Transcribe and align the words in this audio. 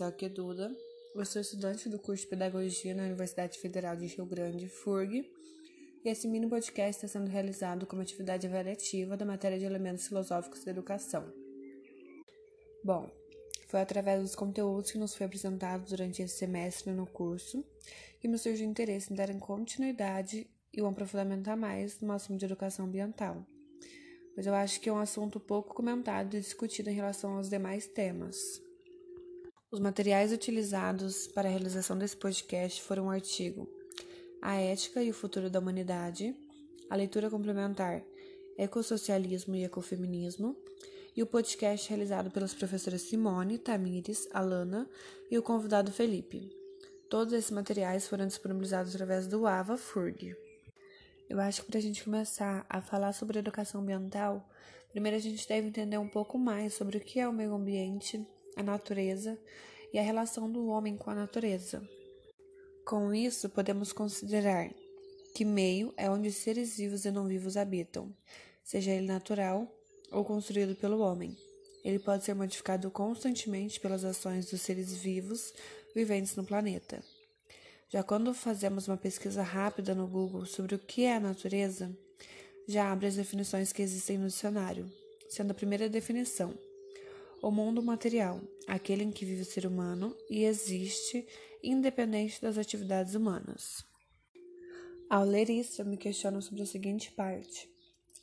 Isaac 0.00 0.28
Duda. 0.28 0.70
Eu 1.14 1.24
sou 1.24 1.40
estudante 1.40 1.88
do 1.88 1.98
curso 1.98 2.24
de 2.24 2.28
Pedagogia 2.28 2.94
na 2.94 3.04
Universidade 3.04 3.58
Federal 3.58 3.96
de 3.96 4.06
Rio 4.06 4.26
Grande, 4.26 4.68
FURG, 4.68 5.24
e 6.04 6.08
esse 6.08 6.28
mini 6.28 6.46
podcast 6.46 6.96
está 6.96 7.08
sendo 7.08 7.30
realizado 7.30 7.86
como 7.86 8.02
atividade 8.02 8.46
avaliativa 8.46 9.16
da 9.16 9.24
matéria 9.24 9.58
de 9.58 9.64
elementos 9.64 10.06
filosóficos 10.06 10.62
da 10.64 10.70
educação. 10.70 11.32
Bom, 12.84 13.10
foi 13.68 13.80
através 13.80 14.20
dos 14.20 14.34
conteúdos 14.34 14.90
que 14.90 14.98
nos 14.98 15.14
foi 15.14 15.24
apresentado 15.24 15.88
durante 15.88 16.20
esse 16.20 16.36
semestre 16.36 16.92
no 16.92 17.06
curso 17.06 17.64
que 18.20 18.28
me 18.28 18.36
surgiu 18.36 18.66
o 18.66 18.70
interesse 18.70 19.10
em 19.10 19.16
dar 19.16 19.34
continuidade 19.38 20.46
e 20.74 20.82
um 20.82 20.88
aprofundamento 20.88 21.48
a 21.48 21.56
mais 21.56 21.98
no 22.00 22.12
assunto 22.12 22.38
de 22.38 22.44
educação 22.44 22.84
ambiental, 22.84 23.46
pois 24.34 24.46
eu 24.46 24.54
acho 24.54 24.78
que 24.78 24.90
é 24.90 24.92
um 24.92 24.98
assunto 24.98 25.40
pouco 25.40 25.74
comentado 25.74 26.34
e 26.36 26.40
discutido 26.40 26.90
em 26.90 26.94
relação 26.94 27.38
aos 27.38 27.48
demais 27.48 27.86
temas. 27.86 28.69
Os 29.72 29.78
materiais 29.78 30.32
utilizados 30.32 31.28
para 31.28 31.48
a 31.48 31.50
realização 31.52 31.96
desse 31.96 32.16
podcast 32.16 32.82
foram 32.82 33.06
o 33.06 33.10
artigo 33.10 33.68
A 34.42 34.56
Ética 34.56 35.00
e 35.00 35.10
o 35.10 35.14
Futuro 35.14 35.48
da 35.48 35.60
Humanidade, 35.60 36.34
a 36.90 36.96
leitura 36.96 37.30
complementar 37.30 38.02
Ecossocialismo 38.58 39.54
e 39.54 39.62
Ecofeminismo, 39.62 40.56
e 41.16 41.22
o 41.22 41.26
podcast 41.26 41.88
realizado 41.88 42.32
pelas 42.32 42.52
professoras 42.52 43.02
Simone, 43.02 43.58
Tamires, 43.58 44.28
Alana 44.32 44.90
e 45.30 45.38
o 45.38 45.42
convidado 45.42 45.92
Felipe. 45.92 46.50
Todos 47.08 47.32
esses 47.32 47.52
materiais 47.52 48.08
foram 48.08 48.26
disponibilizados 48.26 48.92
através 48.92 49.28
do 49.28 49.46
AVA 49.46 49.76
FURG. 49.76 50.34
Eu 51.28 51.38
acho 51.38 51.62
que 51.62 51.70
para 51.70 51.78
a 51.78 51.82
gente 51.82 52.02
começar 52.02 52.66
a 52.68 52.82
falar 52.82 53.12
sobre 53.12 53.38
educação 53.38 53.82
ambiental, 53.82 54.50
primeiro 54.90 55.16
a 55.16 55.20
gente 55.20 55.46
deve 55.46 55.68
entender 55.68 55.98
um 55.98 56.08
pouco 56.08 56.36
mais 56.36 56.74
sobre 56.74 56.96
o 56.96 57.00
que 57.00 57.20
é 57.20 57.28
o 57.28 57.32
meio 57.32 57.54
ambiente, 57.54 58.26
a 58.60 58.62
natureza 58.62 59.38
e 59.92 59.98
a 59.98 60.02
relação 60.02 60.50
do 60.50 60.68
homem 60.68 60.96
com 60.96 61.10
a 61.10 61.14
natureza. 61.14 61.82
Com 62.84 63.12
isso, 63.14 63.48
podemos 63.48 63.92
considerar 63.92 64.70
que 65.34 65.44
meio 65.44 65.92
é 65.96 66.10
onde 66.10 66.30
seres 66.32 66.76
vivos 66.76 67.04
e 67.04 67.10
não 67.10 67.26
vivos 67.26 67.56
habitam, 67.56 68.14
seja 68.62 68.90
ele 68.90 69.06
natural 69.06 69.66
ou 70.10 70.24
construído 70.24 70.74
pelo 70.74 71.00
homem. 71.00 71.36
Ele 71.84 71.98
pode 71.98 72.24
ser 72.24 72.34
modificado 72.34 72.90
constantemente 72.90 73.80
pelas 73.80 74.04
ações 74.04 74.50
dos 74.50 74.60
seres 74.60 74.92
vivos 74.92 75.52
viventes 75.94 76.36
no 76.36 76.44
planeta. 76.44 77.02
Já 77.88 78.02
quando 78.02 78.34
fazemos 78.34 78.86
uma 78.86 78.96
pesquisa 78.96 79.42
rápida 79.42 79.94
no 79.94 80.06
Google 80.06 80.44
sobre 80.46 80.74
o 80.74 80.78
que 80.78 81.04
é 81.04 81.16
a 81.16 81.20
natureza, 81.20 81.90
já 82.68 82.92
abre 82.92 83.06
as 83.06 83.16
definições 83.16 83.72
que 83.72 83.82
existem 83.82 84.18
no 84.18 84.28
dicionário, 84.28 84.90
sendo 85.28 85.52
a 85.52 85.54
primeira 85.54 85.88
definição 85.88 86.54
o 87.42 87.50
mundo 87.50 87.82
material, 87.82 88.40
aquele 88.66 89.04
em 89.04 89.10
que 89.10 89.24
vive 89.24 89.42
o 89.42 89.46
ser 89.46 89.66
humano 89.66 90.16
e 90.28 90.44
existe 90.44 91.26
independente 91.62 92.40
das 92.40 92.58
atividades 92.58 93.14
humanas. 93.14 93.84
Ao 95.08 95.24
ler 95.24 95.50
isso, 95.50 95.80
eu 95.80 95.86
me 95.86 95.96
questiono 95.96 96.40
sobre 96.40 96.62
a 96.62 96.66
seguinte 96.66 97.10
parte: 97.12 97.68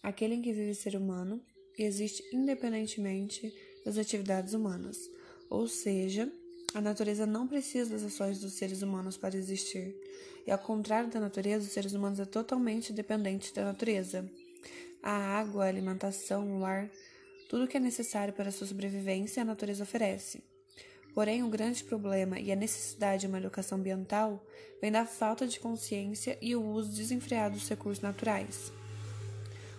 aquele 0.02 0.36
em 0.36 0.42
que 0.42 0.54
vive 0.54 0.72
o 0.72 0.76
ser 0.76 0.96
humano 0.96 1.42
e 1.78 1.84
existe 1.84 2.24
independentemente 2.34 3.54
das 3.86 3.98
atividades 3.98 4.54
humanas, 4.54 4.98
ou 5.50 5.68
seja, 5.68 6.32
a 6.74 6.82
natureza 6.82 7.26
não 7.26 7.48
precisa 7.48 7.92
das 7.92 8.04
ações 8.04 8.40
dos 8.40 8.54
seres 8.54 8.82
humanos 8.82 9.18
para 9.18 9.38
existir, 9.38 9.96
e 10.46 10.52
ao 10.52 10.60
contrário 10.60 11.10
da 11.10 11.20
natureza, 11.20 11.66
os 11.66 11.72
seres 11.72 11.94
humanos 11.94 12.20
é 12.20 12.26
totalmente 12.26 12.94
dependente 12.94 13.54
da 13.54 13.66
natureza. 13.66 14.30
A 15.02 15.12
água, 15.12 15.66
a 15.66 15.68
alimentação, 15.68 16.60
o 16.60 16.66
ar 16.66 16.90
tudo 17.48 17.64
o 17.64 17.68
que 17.68 17.78
é 17.78 17.80
necessário 17.80 18.34
para 18.34 18.52
sua 18.52 18.68
sobrevivência 18.68 19.42
a 19.42 19.46
natureza 19.46 19.84
oferece. 19.84 20.44
Porém, 21.14 21.42
o 21.44 21.50
grande 21.50 21.84
problema 21.84 22.40
e 22.40 22.52
a 22.52 22.56
necessidade 22.56 23.22
de 23.22 23.28
uma 23.28 23.40
educação 23.40 23.78
ambiental 23.78 24.46
vem 24.80 24.92
da 24.92 25.06
falta 25.06 25.48
de 25.48 25.60
consciência 25.60 26.38
e 26.42 26.56
o 26.56 26.64
uso 26.64 26.96
desenfreado 26.96 27.56
dos 27.56 27.68
recursos 27.68 28.04
naturais. 28.04 28.72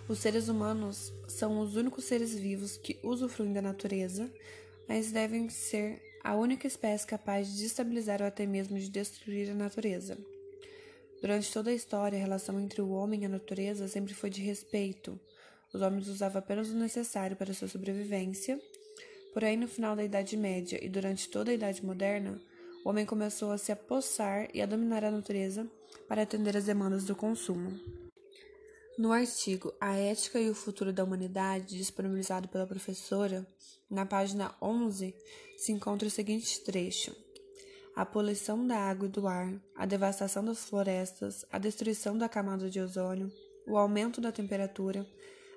Os 0.08 0.18
seres 0.18 0.48
humanos 0.48 1.12
são 1.28 1.60
os 1.60 1.76
únicos 1.76 2.04
seres 2.04 2.34
vivos 2.34 2.76
que 2.76 2.98
usufruem 3.02 3.52
da 3.52 3.62
natureza, 3.62 4.32
mas 4.88 5.12
devem 5.12 5.48
ser 5.48 6.02
a 6.24 6.34
única 6.34 6.66
espécie 6.66 7.06
capaz 7.06 7.46
de 7.48 7.62
destabilizar 7.62 8.20
ou 8.20 8.26
até 8.26 8.46
mesmo 8.46 8.78
de 8.78 8.88
destruir 8.88 9.50
a 9.50 9.54
natureza. 9.54 10.18
Durante 11.20 11.52
toda 11.52 11.70
a 11.70 11.74
história, 11.74 12.18
a 12.18 12.22
relação 12.22 12.60
entre 12.60 12.80
o 12.80 12.90
homem 12.90 13.22
e 13.22 13.26
a 13.26 13.28
natureza 13.28 13.86
sempre 13.86 14.14
foi 14.14 14.30
de 14.30 14.40
respeito, 14.40 15.20
os 15.72 15.80
homens 15.82 16.08
usavam 16.08 16.38
apenas 16.38 16.70
o 16.70 16.76
necessário 16.76 17.36
para 17.36 17.52
sua 17.52 17.68
sobrevivência. 17.68 18.60
Porém, 19.32 19.56
no 19.56 19.68
final 19.68 19.94
da 19.94 20.04
Idade 20.04 20.36
Média 20.36 20.82
e 20.82 20.88
durante 20.88 21.28
toda 21.28 21.50
a 21.50 21.54
Idade 21.54 21.84
Moderna, 21.84 22.40
o 22.84 22.88
homem 22.88 23.04
começou 23.04 23.50
a 23.50 23.58
se 23.58 23.70
apossar 23.70 24.48
e 24.54 24.62
a 24.62 24.66
dominar 24.66 25.04
a 25.04 25.10
natureza 25.10 25.70
para 26.08 26.22
atender 26.22 26.56
às 26.56 26.64
demandas 26.64 27.04
do 27.04 27.14
consumo. 27.14 27.78
No 28.98 29.12
artigo 29.12 29.72
A 29.80 29.94
Ética 29.94 30.40
e 30.40 30.50
o 30.50 30.54
Futuro 30.54 30.92
da 30.92 31.04
Humanidade, 31.04 31.76
disponibilizado 31.76 32.48
pela 32.48 32.66
professora, 32.66 33.46
na 33.88 34.04
página 34.04 34.54
11, 34.60 35.14
se 35.56 35.70
encontra 35.70 36.08
o 36.08 36.10
seguinte 36.10 36.60
trecho: 36.64 37.14
A 37.94 38.04
poluição 38.04 38.66
da 38.66 38.76
água 38.76 39.06
e 39.06 39.10
do 39.10 39.28
ar, 39.28 39.54
a 39.76 39.86
devastação 39.86 40.44
das 40.44 40.64
florestas, 40.64 41.44
a 41.52 41.58
destruição 41.58 42.18
da 42.18 42.28
camada 42.28 42.68
de 42.68 42.80
ozônio, 42.80 43.30
o 43.68 43.76
aumento 43.76 44.20
da 44.20 44.32
temperatura, 44.32 45.06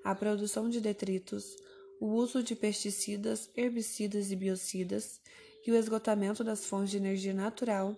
a 0.04 0.16
produção 0.16 0.70
de 0.70 0.82
detritos, 0.82 1.56
o 2.00 2.08
uso 2.08 2.42
de 2.42 2.56
pesticidas, 2.56 3.50
herbicidas 3.56 4.32
e 4.32 4.36
biocidas 4.36 5.22
e 5.66 5.72
o 5.72 5.76
esgotamento 5.76 6.44
das 6.44 6.66
fontes 6.66 6.92
de 6.92 6.98
energia 6.98 7.34
natural 7.34 7.96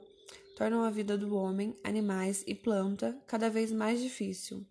tornam 0.57 0.83
a 0.83 0.89
vida 0.89 1.17
do 1.17 1.35
homem, 1.35 1.75
animais 1.83 2.43
e 2.45 2.53
planta 2.53 3.17
cada 3.25 3.49
vez 3.49 3.71
mais 3.71 4.01
difícil. 4.01 4.65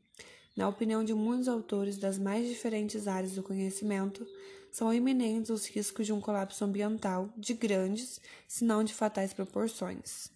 Na 0.54 0.68
opinião 0.68 1.02
de 1.02 1.14
muitos 1.14 1.48
autores 1.48 1.96
das 1.96 2.18
mais 2.18 2.46
diferentes 2.46 3.08
áreas 3.08 3.32
do 3.32 3.42
conhecimento, 3.42 4.26
são 4.70 4.92
iminentes 4.92 5.50
os 5.50 5.66
riscos 5.66 6.06
de 6.06 6.12
um 6.12 6.20
colapso 6.20 6.64
ambiental 6.64 7.30
de 7.36 7.54
grandes, 7.54 8.20
se 8.46 8.64
não 8.64 8.84
de 8.84 8.92
fatais 8.92 9.32
proporções. 9.32 10.30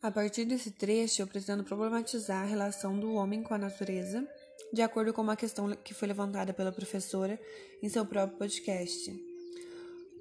A 0.00 0.10
partir 0.10 0.44
desse 0.44 0.70
trecho, 0.70 1.20
eu 1.20 1.26
pretendo 1.26 1.64
problematizar 1.64 2.42
a 2.42 2.46
relação 2.46 2.98
do 2.98 3.12
homem 3.14 3.42
com 3.42 3.52
a 3.52 3.58
natureza 3.58 4.26
de 4.72 4.82
acordo 4.82 5.12
com 5.12 5.22
uma 5.22 5.36
questão 5.36 5.70
que 5.76 5.94
foi 5.94 6.08
levantada 6.08 6.52
pela 6.52 6.72
professora 6.72 7.40
em 7.82 7.88
seu 7.88 8.04
próprio 8.04 8.38
podcast. 8.38 9.12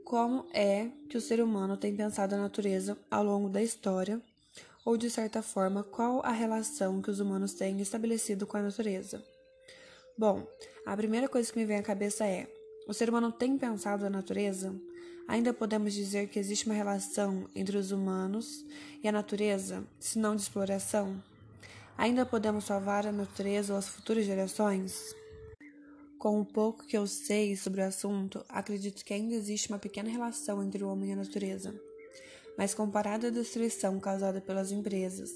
Como 0.03 0.45
é 0.53 0.89
que 1.09 1.17
o 1.17 1.21
ser 1.21 1.41
humano 1.41 1.75
tem 1.75 1.95
pensado 1.95 2.33
a 2.33 2.37
natureza 2.37 2.97
ao 3.11 3.23
longo 3.23 3.49
da 3.49 3.61
história? 3.61 4.21
Ou, 4.85 4.95
de 4.95 5.09
certa 5.09 5.41
forma, 5.41 5.83
qual 5.83 6.25
a 6.25 6.31
relação 6.31 7.01
que 7.01 7.11
os 7.11 7.19
humanos 7.19 7.53
têm 7.53 7.81
estabelecido 7.81 8.47
com 8.47 8.55
a 8.55 8.61
natureza? 8.61 9.21
Bom, 10.17 10.47
a 10.85 10.95
primeira 10.95 11.27
coisa 11.27 11.51
que 11.51 11.59
me 11.59 11.65
vem 11.65 11.77
à 11.77 11.83
cabeça 11.83 12.25
é: 12.25 12.47
o 12.87 12.93
ser 12.93 13.09
humano 13.09 13.33
tem 13.33 13.57
pensado 13.57 14.05
a 14.05 14.09
natureza? 14.09 14.73
Ainda 15.27 15.53
podemos 15.53 15.93
dizer 15.93 16.29
que 16.29 16.39
existe 16.39 16.65
uma 16.65 16.73
relação 16.73 17.49
entre 17.53 17.77
os 17.77 17.91
humanos 17.91 18.65
e 19.03 19.09
a 19.09 19.11
natureza, 19.11 19.83
se 19.99 20.17
não 20.17 20.37
de 20.37 20.41
exploração? 20.41 21.21
Ainda 21.97 22.27
podemos 22.27 22.65
salvar 22.65 23.07
a 23.07 23.11
natureza 23.11 23.73
ou 23.73 23.79
as 23.79 23.87
futuras 23.87 24.23
gerações? 24.23 25.15
Com 26.19 26.39
o 26.39 26.45
pouco 26.45 26.85
que 26.85 26.95
eu 26.95 27.07
sei 27.07 27.55
sobre 27.55 27.81
o 27.81 27.85
assunto, 27.85 28.45
acredito 28.47 29.03
que 29.03 29.15
ainda 29.15 29.33
existe 29.33 29.69
uma 29.69 29.79
pequena 29.79 30.07
relação 30.07 30.61
entre 30.61 30.83
o 30.83 30.89
homem 30.89 31.09
e 31.09 31.13
a 31.13 31.15
natureza. 31.15 31.73
Mas 32.55 32.75
comparado 32.75 33.25
à 33.25 33.29
destruição 33.31 33.99
causada 33.99 34.39
pelas 34.39 34.71
empresas, 34.71 35.31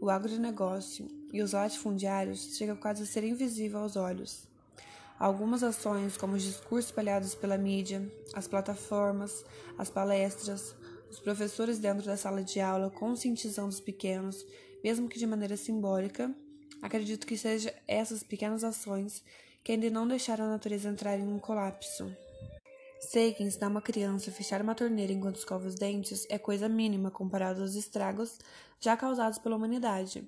o 0.00 0.08
agronegócio 0.08 1.06
e 1.34 1.42
os 1.42 1.52
latifundiários, 1.52 2.56
chega 2.56 2.74
quase 2.74 3.02
a 3.02 3.06
ser 3.06 3.22
invisível 3.22 3.80
aos 3.80 3.94
olhos. 3.94 4.48
Algumas 5.18 5.62
ações, 5.62 6.16
como 6.16 6.36
os 6.36 6.42
discursos 6.42 6.90
espalhados 6.90 7.34
pela 7.34 7.58
mídia, 7.58 8.10
as 8.32 8.48
plataformas, 8.48 9.44
as 9.76 9.90
palestras, 9.90 10.74
os 11.10 11.20
professores 11.20 11.78
dentro 11.78 12.06
da 12.06 12.16
sala 12.16 12.42
de 12.42 12.58
aula 12.58 12.90
conscientizando 12.90 13.68
os 13.68 13.80
pequenos 13.80 14.46
mesmo 14.86 15.08
que 15.08 15.18
de 15.18 15.26
maneira 15.26 15.56
simbólica, 15.56 16.32
acredito 16.80 17.26
que 17.26 17.36
sejam 17.36 17.72
essas 17.88 18.22
pequenas 18.22 18.62
ações 18.62 19.20
que 19.64 19.72
ainda 19.72 19.90
não 19.90 20.06
deixaram 20.06 20.44
a 20.44 20.50
natureza 20.50 20.88
entrar 20.88 21.18
em 21.18 21.26
um 21.26 21.40
colapso. 21.40 22.08
Sei 23.00 23.34
que 23.34 23.42
ensinar 23.42 23.66
uma 23.66 23.82
criança 23.82 24.30
a 24.30 24.32
fechar 24.32 24.62
uma 24.62 24.76
torneira 24.76 25.12
enquanto 25.12 25.38
escova 25.38 25.66
os 25.66 25.74
dentes 25.74 26.24
é 26.30 26.38
coisa 26.38 26.68
mínima 26.68 27.10
comparado 27.10 27.62
aos 27.62 27.74
estragos 27.74 28.38
já 28.78 28.96
causados 28.96 29.40
pela 29.40 29.56
humanidade, 29.56 30.24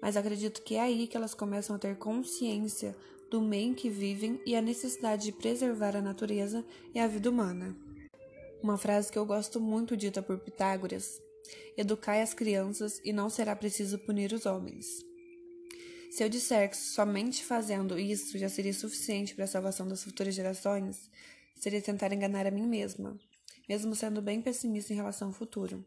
mas 0.00 0.16
acredito 0.16 0.62
que 0.62 0.76
é 0.76 0.82
aí 0.82 1.08
que 1.08 1.16
elas 1.16 1.34
começam 1.34 1.74
a 1.74 1.78
ter 1.80 1.96
consciência 1.98 2.94
do 3.28 3.40
meio 3.40 3.72
em 3.72 3.74
que 3.74 3.90
vivem 3.90 4.40
e 4.46 4.54
a 4.54 4.62
necessidade 4.62 5.24
de 5.24 5.32
preservar 5.32 5.96
a 5.96 6.00
natureza 6.00 6.64
e 6.94 7.00
a 7.00 7.08
vida 7.08 7.28
humana. 7.28 7.76
Uma 8.62 8.78
frase 8.78 9.10
que 9.10 9.18
eu 9.18 9.26
gosto 9.26 9.60
muito 9.60 9.96
dita 9.96 10.22
por 10.22 10.38
Pitágoras 10.38 11.20
Educai 11.76 12.22
as 12.22 12.34
crianças 12.34 13.00
e 13.04 13.12
não 13.12 13.30
será 13.30 13.54
preciso 13.54 13.98
punir 13.98 14.32
os 14.32 14.46
homens. 14.46 14.86
Se 16.10 16.24
eu 16.24 16.28
disser 16.28 16.70
que 16.70 16.76
somente 16.76 17.44
fazendo 17.44 17.98
isso 17.98 18.38
já 18.38 18.48
seria 18.48 18.72
suficiente 18.72 19.34
para 19.34 19.44
a 19.44 19.48
salvação 19.48 19.86
das 19.86 20.02
futuras 20.02 20.34
gerações, 20.34 21.10
seria 21.54 21.82
tentar 21.82 22.12
enganar 22.12 22.46
a 22.46 22.50
mim 22.50 22.66
mesma. 22.66 23.18
mesmo 23.68 23.94
sendo 23.94 24.22
bem 24.22 24.40
pessimista 24.40 24.92
em 24.92 24.96
relação 24.96 25.28
ao 25.28 25.34
futuro. 25.34 25.84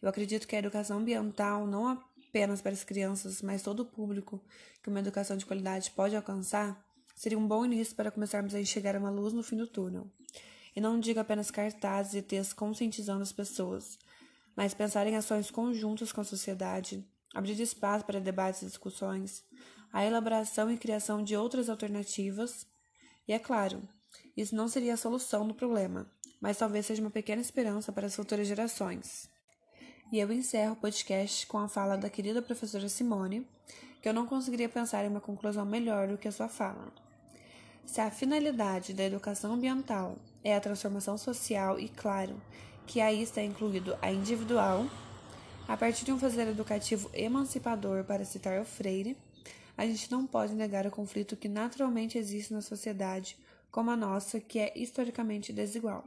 Eu 0.00 0.08
acredito 0.08 0.48
que 0.48 0.56
a 0.56 0.58
educação 0.58 0.98
ambiental, 0.98 1.66
não 1.66 1.86
apenas 1.88 2.62
para 2.62 2.72
as 2.72 2.82
crianças, 2.82 3.42
mas 3.42 3.62
todo 3.62 3.80
o 3.80 3.86
público 3.86 4.42
que 4.82 4.88
uma 4.88 5.00
educação 5.00 5.36
de 5.36 5.46
qualidade 5.46 5.90
pode 5.90 6.16
alcançar, 6.16 6.82
seria 7.14 7.38
um 7.38 7.46
bom 7.46 7.64
início 7.64 7.94
para 7.94 8.10
começarmos 8.10 8.54
a 8.54 8.60
enxergar 8.60 8.96
uma 8.96 9.10
luz 9.10 9.32
no 9.32 9.42
fim 9.42 9.56
do 9.56 9.66
túnel. 9.66 10.10
E 10.74 10.80
não 10.80 10.98
digo 10.98 11.20
apenas 11.20 11.50
cartazes 11.50 12.14
e 12.14 12.22
textos 12.22 12.52
conscientizando 12.52 13.22
as 13.22 13.32
pessoas, 13.32 13.98
mas 14.56 14.74
pensar 14.74 15.06
em 15.06 15.16
ações 15.16 15.50
conjuntas 15.50 16.12
com 16.12 16.20
a 16.20 16.24
sociedade, 16.24 17.04
abrir 17.34 17.60
espaço 17.60 18.04
para 18.04 18.20
debates 18.20 18.62
e 18.62 18.66
discussões, 18.66 19.44
a 19.92 20.04
elaboração 20.04 20.70
e 20.70 20.76
criação 20.76 21.22
de 21.22 21.36
outras 21.36 21.68
alternativas. 21.68 22.66
E 23.26 23.32
é 23.32 23.38
claro, 23.38 23.82
isso 24.36 24.54
não 24.54 24.68
seria 24.68 24.94
a 24.94 24.98
solução 24.98 25.46
do 25.46 25.54
problema, 25.54 26.10
mas 26.40 26.58
talvez 26.58 26.86
seja 26.86 27.00
uma 27.00 27.10
pequena 27.10 27.40
esperança 27.40 27.92
para 27.92 28.06
as 28.06 28.14
futuras 28.16 28.46
gerações. 28.46 29.28
E 30.12 30.18
eu 30.18 30.30
encerro 30.32 30.74
o 30.74 30.76
podcast 30.76 31.46
com 31.46 31.58
a 31.58 31.68
fala 31.68 31.96
da 31.96 32.10
querida 32.10 32.42
professora 32.42 32.88
Simone, 32.88 33.46
que 34.00 34.08
eu 34.08 34.12
não 34.12 34.26
conseguiria 34.26 34.68
pensar 34.68 35.04
em 35.04 35.08
uma 35.08 35.20
conclusão 35.20 35.64
melhor 35.64 36.08
do 36.08 36.18
que 36.18 36.28
a 36.28 36.32
sua 36.32 36.48
fala. 36.48 36.92
Se 37.86 38.00
a 38.00 38.10
finalidade 38.10 38.92
da 38.92 39.04
educação 39.04 39.54
ambiental 39.54 40.16
é 40.42 40.54
a 40.54 40.60
transformação 40.60 41.16
social 41.16 41.78
e, 41.78 41.88
claro, 41.88 42.40
que 42.86 43.00
aí 43.00 43.22
está 43.22 43.42
incluído 43.42 43.96
a 44.00 44.12
individual, 44.12 44.86
a 45.66 45.76
partir 45.76 46.04
de 46.04 46.12
um 46.12 46.18
fazer 46.18 46.46
educativo 46.48 47.10
emancipador, 47.14 48.04
para 48.04 48.24
citar 48.24 48.60
o 48.60 48.64
Freire, 48.64 49.16
a 49.76 49.86
gente 49.86 50.10
não 50.10 50.26
pode 50.26 50.54
negar 50.54 50.86
o 50.86 50.90
conflito 50.90 51.36
que 51.36 51.48
naturalmente 51.48 52.18
existe 52.18 52.52
na 52.52 52.60
sociedade 52.60 53.36
como 53.70 53.90
a 53.90 53.96
nossa, 53.96 54.38
que 54.38 54.58
é 54.58 54.72
historicamente 54.76 55.52
desigual. 55.52 56.04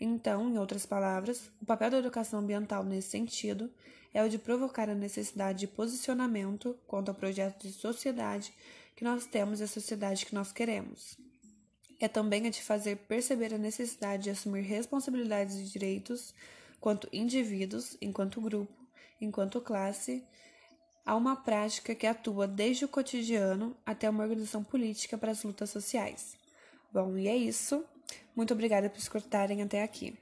Então, 0.00 0.48
em 0.48 0.58
outras 0.58 0.86
palavras, 0.86 1.50
o 1.60 1.66
papel 1.66 1.90
da 1.90 1.98
educação 1.98 2.40
ambiental 2.40 2.82
nesse 2.82 3.10
sentido 3.10 3.70
é 4.12 4.22
o 4.22 4.28
de 4.28 4.38
provocar 4.38 4.88
a 4.88 4.94
necessidade 4.94 5.60
de 5.60 5.66
posicionamento 5.66 6.76
quanto 6.86 7.10
ao 7.10 7.14
projeto 7.14 7.62
de 7.62 7.72
sociedade 7.72 8.52
que 8.96 9.04
nós 9.04 9.26
temos 9.26 9.60
e 9.60 9.64
a 9.64 9.68
sociedade 9.68 10.26
que 10.26 10.34
nós 10.34 10.50
queremos. 10.50 11.16
É 12.00 12.06
também 12.06 12.46
a 12.46 12.50
de 12.50 12.62
fazer 12.62 12.96
perceber 12.96 13.54
a 13.54 13.58
necessidade 13.58 14.24
de 14.24 14.30
assumir 14.30 14.62
responsabilidades 14.62 15.56
e 15.56 15.64
direitos 15.64 16.32
quanto 16.80 17.08
indivíduos, 17.12 17.96
enquanto 18.00 18.40
grupo, 18.40 18.72
enquanto 19.20 19.60
classe, 19.60 20.24
a 21.04 21.16
uma 21.16 21.34
prática 21.34 21.94
que 21.94 22.06
atua 22.06 22.46
desde 22.46 22.84
o 22.84 22.88
cotidiano 22.88 23.76
até 23.84 24.08
uma 24.08 24.22
organização 24.22 24.62
política 24.62 25.18
para 25.18 25.32
as 25.32 25.42
lutas 25.42 25.70
sociais. 25.70 26.36
Bom, 26.92 27.16
e 27.16 27.26
é 27.26 27.36
isso. 27.36 27.84
Muito 28.36 28.52
obrigada 28.54 28.88
por 28.88 28.98
escutarem 28.98 29.62
até 29.62 29.82
aqui. 29.82 30.16